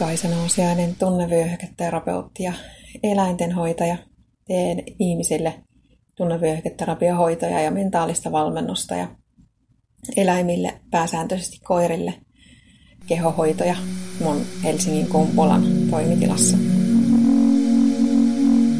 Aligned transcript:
Kaisa 0.00 0.28
Nousiainen, 0.28 0.96
tunnevyöhyketerapeutti 0.96 2.42
ja 2.42 2.52
eläintenhoitaja. 3.02 3.96
Teen 4.46 4.82
ihmisille 4.98 5.62
tunnevyöhyketerapiahoitoja 6.14 7.60
ja 7.60 7.70
mentaalista 7.70 8.32
valmennusta 8.32 8.94
ja 8.94 9.08
eläimille, 10.16 10.80
pääsääntöisesti 10.90 11.58
koirille, 11.64 12.14
kehohoitoja 13.06 13.76
mun 14.20 14.46
Helsingin 14.64 15.06
Kumpulan 15.06 15.62
toimitilassa. 15.90 16.56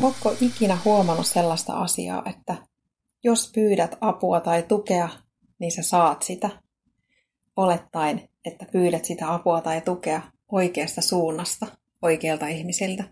Onko 0.03 0.37
ikinä 0.41 0.79
huomannut 0.85 1.27
sellaista 1.27 1.73
asiaa, 1.73 2.23
että 2.27 2.57
jos 3.25 3.53
pyydät 3.55 3.97
apua 4.01 4.41
tai 4.41 4.63
tukea, 4.63 5.09
niin 5.59 5.73
sä 5.73 5.83
saat 5.83 6.23
sitä? 6.23 6.51
Olettaen, 7.57 8.29
että 8.45 8.67
pyydät 8.73 9.05
sitä 9.05 9.35
apua 9.35 9.61
tai 9.61 9.81
tukea 9.81 10.23
oikeasta 10.53 11.01
suunnasta, 11.01 11.67
oikealta 12.03 12.47
ihmisiltä. 12.47 13.05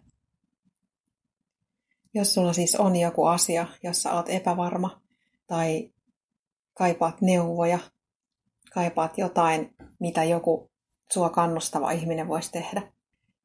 Jos 2.14 2.34
sulla 2.34 2.52
siis 2.52 2.77
on 2.77 2.97
joku 2.97 3.24
asia, 3.24 3.66
jossa 3.83 4.12
oot 4.12 4.28
epävarma 4.28 5.02
tai 5.47 5.92
kaipaat 6.74 7.20
neuvoja, 7.20 7.78
kaipaat 8.74 9.19
jotain, 9.19 9.74
mitä 10.01 10.24
joku 10.24 10.70
sua 11.12 11.30
kannustava 11.30 11.91
ihminen 11.91 12.28
voisi 12.28 12.52
tehdä. 12.52 12.92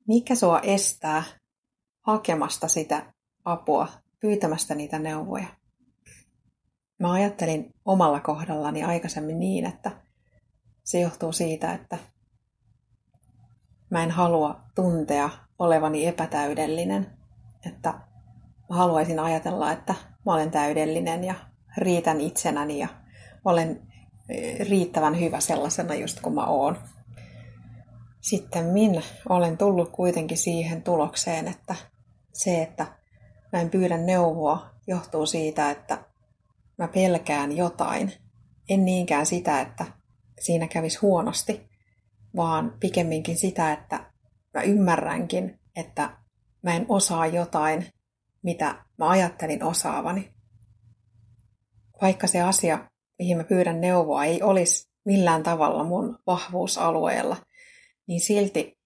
Mikä 0.07 0.35
sua 0.35 0.59
estää 0.59 1.23
hakemasta 2.01 2.67
sitä 2.67 3.13
apua, 3.45 3.87
pyytämästä 4.19 4.75
niitä 4.75 4.99
neuvoja? 4.99 5.47
Mä 6.99 7.11
ajattelin 7.11 7.73
omalla 7.85 8.19
kohdallani 8.19 8.83
aikaisemmin 8.83 9.39
niin, 9.39 9.65
että 9.65 9.91
se 10.83 10.99
johtuu 10.99 11.31
siitä, 11.31 11.73
että 11.73 11.97
mä 13.93 14.03
en 14.03 14.11
halua 14.11 14.59
tuntea 14.75 15.29
olevani 15.59 16.07
epätäydellinen. 16.07 17.07
Että 17.65 17.89
mä 18.69 18.75
haluaisin 18.75 19.19
ajatella, 19.19 19.71
että 19.71 19.95
mä 20.25 20.33
olen 20.33 20.51
täydellinen 20.51 21.23
ja 21.23 21.35
riitän 21.77 22.21
itsenäni 22.21 22.79
ja 22.79 22.87
olen 23.45 23.81
e, 24.29 24.63
riittävän 24.63 25.19
hyvä 25.19 25.39
sellaisena 25.39 25.95
just 25.95 26.19
kuin 26.19 26.35
mä 26.35 26.45
oon. 26.45 26.77
Sitten 28.21 28.65
min 28.65 29.03
olen 29.29 29.57
tullut 29.57 29.89
kuitenkin 29.89 30.37
siihen 30.37 30.83
tulokseen, 30.83 31.47
että 31.47 31.75
se, 32.33 32.61
että 32.61 32.85
mä 33.53 33.61
en 33.61 33.69
pyydä 33.69 33.97
neuvoa, 33.97 34.69
johtuu 34.87 35.25
siitä, 35.25 35.71
että 35.71 35.97
mä 36.77 36.87
pelkään 36.87 37.57
jotain. 37.57 38.13
En 38.69 38.85
niinkään 38.85 39.25
sitä, 39.25 39.61
että 39.61 39.85
siinä 40.39 40.67
kävisi 40.67 40.99
huonosti, 41.01 41.72
vaan 42.35 42.77
pikemminkin 42.79 43.37
sitä, 43.37 43.73
että 43.73 44.11
mä 44.53 44.61
ymmärränkin, 44.61 45.59
että 45.75 46.17
mä 46.61 46.75
en 46.75 46.85
osaa 46.89 47.27
jotain, 47.27 47.85
mitä 48.43 48.85
mä 48.97 49.09
ajattelin 49.09 49.63
osaavani. 49.63 50.33
Vaikka 52.01 52.27
se 52.27 52.41
asia, 52.41 52.89
mihin 53.19 53.37
mä 53.37 53.43
pyydän 53.43 53.81
neuvoa, 53.81 54.25
ei 54.25 54.41
olisi 54.41 54.89
millään 55.05 55.43
tavalla 55.43 55.83
mun 55.83 56.19
vahvuusalueella, 56.27 57.37
niin 58.07 58.21
silti 58.21 58.77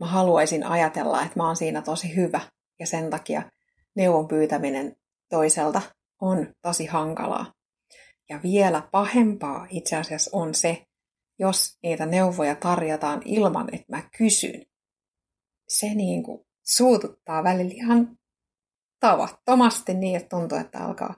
mä 0.00 0.06
haluaisin 0.06 0.64
ajatella, 0.64 1.22
että 1.22 1.38
mä 1.38 1.46
oon 1.46 1.56
siinä 1.56 1.82
tosi 1.82 2.16
hyvä 2.16 2.40
ja 2.80 2.86
sen 2.86 3.10
takia 3.10 3.42
neuvon 3.94 4.28
pyytäminen 4.28 4.96
toiselta 5.30 5.82
on 6.20 6.54
tosi 6.62 6.86
hankalaa. 6.86 7.52
Ja 8.28 8.40
vielä 8.42 8.82
pahempaa 8.90 9.66
itse 9.70 9.96
asiassa 9.96 10.30
on 10.32 10.54
se, 10.54 10.85
jos 11.38 11.78
niitä 11.82 12.06
neuvoja 12.06 12.54
tarjotaan 12.54 13.22
ilman, 13.24 13.74
että 13.74 13.96
mä 13.96 14.02
kysyn. 14.18 14.66
Se 15.68 15.94
niin 15.94 16.22
kuin 16.22 16.46
suututtaa 16.64 17.44
välillä 17.44 17.72
ihan 17.74 18.18
tavattomasti 19.00 19.94
niin, 19.94 20.16
että 20.16 20.36
tuntuu, 20.36 20.58
että 20.58 20.78
alkaa 20.78 21.14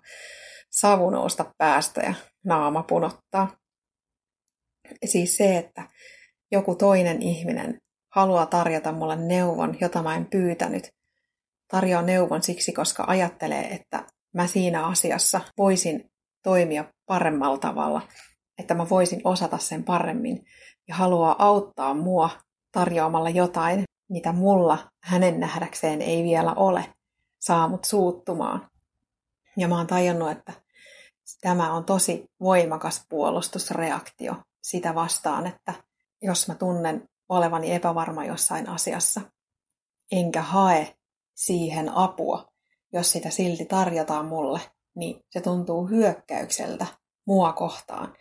savu 0.71 1.11
nousta 1.11 1.55
päästä 1.59 2.01
ja 2.01 2.15
naama 2.45 2.83
punottaa. 2.83 3.57
Siis 5.05 5.37
se, 5.37 5.59
että 5.59 5.89
joku 6.53 6.75
toinen 6.75 7.23
ihminen 7.23 7.81
haluaa 8.15 8.47
tarjota 8.47 8.93
mulle 8.93 9.17
neuvon, 9.17 9.77
jota 9.81 10.03
mä 10.03 10.17
en 10.17 10.27
pyytänyt. 10.27 10.91
Tarjoaa 11.71 12.03
neuvon 12.03 12.43
siksi, 12.43 12.73
koska 12.73 13.05
ajattelee, 13.07 13.63
että 13.75 14.05
mä 14.35 14.47
siinä 14.47 14.87
asiassa 14.87 15.41
voisin 15.59 16.11
toimia 16.43 16.85
paremmalla 17.07 17.59
tavalla 17.59 18.09
että 18.59 18.75
mä 18.75 18.89
voisin 18.89 19.21
osata 19.25 19.59
sen 19.59 19.85
paremmin 19.85 20.45
ja 20.89 20.95
haluaa 20.95 21.37
auttaa 21.39 21.95
mua 21.95 22.31
tarjoamalla 22.73 23.31
jotain, 23.31 23.85
mitä 24.11 24.33
mulla 24.33 24.91
hänen 25.03 25.41
nähdäkseen 25.41 26.03
ei 26.03 26.23
vielä 26.25 26.53
ole, 26.53 26.95
saa 27.41 27.69
mut 27.69 27.85
suuttumaan. 27.85 28.71
Ja 29.57 29.69
mä 29.69 29.77
oon 29.77 29.87
tajunnut, 29.87 30.31
että 30.31 30.53
tämä 31.41 31.73
on 31.73 31.85
tosi 31.85 32.25
voimakas 32.41 33.05
puolustusreaktio 33.09 34.35
sitä 34.63 34.95
vastaan, 34.95 35.47
että 35.47 35.75
jos 36.23 36.49
mä 36.49 36.55
tunnen 36.55 37.09
olevani 37.29 37.75
epävarma 37.75 38.25
jossain 38.25 38.69
asiassa, 38.69 39.21
enkä 40.13 40.43
hae 40.43 40.97
siihen 41.35 41.89
apua, 41.89 42.49
jos 42.93 43.13
sitä 43.13 43.31
silti 43.31 43.65
tarjotaan 43.65 44.27
mulle, 44.27 44.61
niin 44.95 45.21
se 45.31 45.41
tuntuu 45.41 45.87
hyökkäykseltä 45.87 46.87
mua 47.29 47.53
kohtaan 47.53 48.17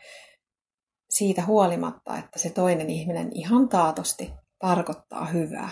siitä 1.10 1.46
huolimatta, 1.46 2.18
että 2.18 2.40
se 2.40 2.50
toinen 2.50 2.90
ihminen 2.90 3.32
ihan 3.34 3.70
taatosti 3.70 4.34
tarkoittaa 4.60 5.26
hyvää. 5.26 5.70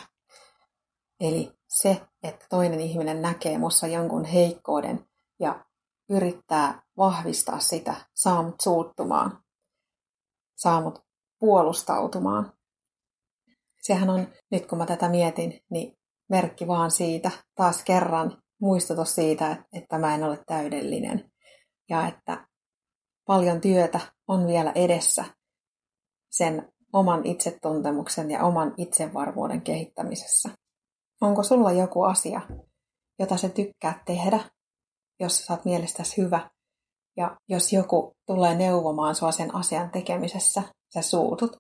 Eli 1.20 1.52
se, 1.68 2.02
että 2.24 2.46
toinen 2.50 2.80
ihminen 2.80 3.22
näkee 3.22 3.58
mussa 3.58 3.88
jonkun 3.88 4.26
heikkouden 4.26 5.06
ja 5.40 5.66
yrittää 6.10 6.82
vahvistaa 6.98 7.60
sitä, 7.60 7.96
saa 8.14 8.44
mut 8.44 8.62
suuttumaan, 8.62 9.44
saa 10.56 10.82
mut 10.82 11.04
puolustautumaan. 11.40 12.54
Sehän 13.82 14.10
on, 14.10 14.28
nyt 14.52 14.66
kun 14.66 14.78
mä 14.78 14.86
tätä 14.86 15.10
mietin, 15.10 15.60
niin 15.70 15.98
merkki 16.30 16.68
vaan 16.68 16.92
siitä, 16.92 17.32
taas 17.56 17.84
kerran 17.84 18.44
muistutus 18.62 19.16
siitä, 19.16 19.66
että 19.74 19.98
mä 19.98 20.16
en 20.16 20.24
ole 20.24 20.44
täydellinen. 20.48 21.32
Ja 21.90 22.08
että 22.08 22.48
paljon 23.26 23.62
työtä 23.62 24.00
on 24.28 24.48
vielä 24.48 24.72
edessä 24.76 25.26
sen 26.32 26.74
oman 26.94 27.26
itsetuntemuksen 27.26 28.32
ja 28.32 28.44
oman 28.44 28.74
itsevarmuuden 28.78 29.62
kehittämisessä. 29.62 30.50
Onko 31.22 31.44
sulla 31.44 31.72
joku 31.72 32.04
asia, 32.04 32.42
jota 33.20 33.38
sä 33.38 33.50
tykkää 33.50 34.04
tehdä, 34.06 34.40
jos 35.20 35.38
sä 35.38 35.54
oot 35.54 35.66
mielestäsi 35.66 36.22
hyvä, 36.22 36.50
ja 37.18 37.38
jos 37.50 37.74
joku 37.74 38.14
tulee 38.26 38.56
neuvomaan 38.56 39.16
sua 39.16 39.32
sen 39.32 39.56
asian 39.56 39.90
tekemisessä, 39.90 40.64
sä 40.94 41.02
suutut. 41.02 41.58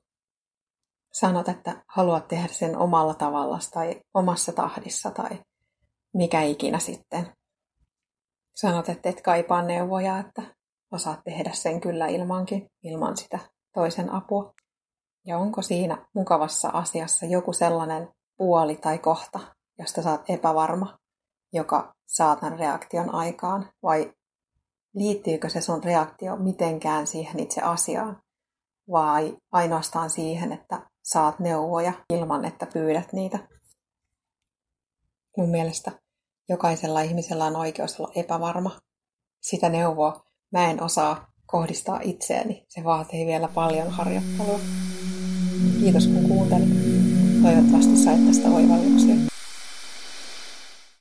Sanot, 1.13 1.49
että 1.49 1.83
haluat 1.87 2.27
tehdä 2.27 2.47
sen 2.47 2.77
omalla 2.77 3.13
tavalla 3.13 3.59
tai 3.73 4.01
omassa 4.13 4.51
tahdissa 4.51 5.11
tai 5.11 5.39
mikä 6.13 6.41
ikinä 6.41 6.79
sitten. 6.79 7.33
Sanot, 8.55 8.89
että 8.89 9.09
et 9.09 9.21
kaipaa 9.21 9.61
neuvoja, 9.61 10.19
että 10.19 10.55
osaat 10.95 11.19
tehdä 11.23 11.51
sen 11.53 11.81
kyllä 11.81 12.07
ilmankin, 12.07 12.67
ilman 12.83 13.17
sitä 13.17 13.39
toisen 13.73 14.13
apua. 14.13 14.53
Ja 15.25 15.37
onko 15.37 15.61
siinä 15.61 16.07
mukavassa 16.15 16.69
asiassa 16.69 17.25
joku 17.25 17.53
sellainen 17.53 18.09
puoli 18.37 18.75
tai 18.75 18.97
kohta, 18.97 19.39
josta 19.79 20.01
saat 20.01 20.29
epävarma, 20.29 20.97
joka 21.53 21.95
saa 22.05 22.35
tämän 22.35 22.59
reaktion 22.59 23.15
aikaan, 23.15 23.69
vai 23.83 24.13
liittyykö 24.95 25.49
se 25.49 25.61
sun 25.61 25.83
reaktio 25.83 26.35
mitenkään 26.35 27.07
siihen 27.07 27.39
itse 27.39 27.61
asiaan, 27.61 28.21
vai 28.91 29.37
ainoastaan 29.51 30.09
siihen, 30.09 30.51
että 30.51 30.89
saat 31.03 31.39
neuvoja 31.39 31.93
ilman, 32.09 32.45
että 32.45 32.65
pyydät 32.73 33.13
niitä. 33.13 33.39
Mun 35.37 35.49
mielestä 35.49 35.91
jokaisella 36.49 37.01
ihmisellä 37.01 37.45
on 37.45 37.55
oikeus 37.55 37.99
olla 37.99 38.11
epävarma. 38.15 38.79
Sitä 39.41 39.69
neuvoa 39.69 40.25
mä 40.55 40.71
en 40.71 40.83
osaa 40.83 41.27
kohdistaa 41.45 41.99
itseäni. 42.03 42.63
Se 42.69 42.83
vaatii 42.83 43.25
vielä 43.25 43.47
paljon 43.47 43.89
harjoittelua. 43.89 44.59
Kiitos 45.79 46.07
kun 46.07 46.27
kuuntelit. 46.27 46.69
Toivottavasti 47.43 47.97
sait 47.97 48.27
tästä 48.27 48.49
oivalluksia. 48.49 49.34